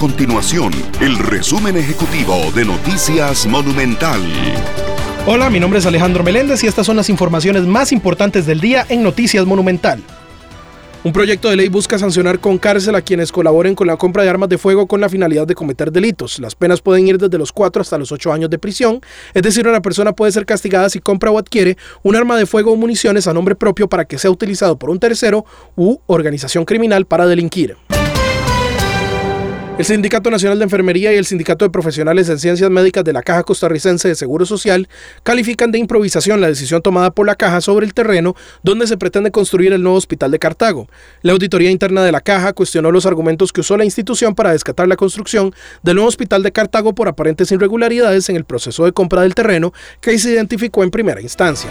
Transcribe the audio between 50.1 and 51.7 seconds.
se identificó en primera instancia.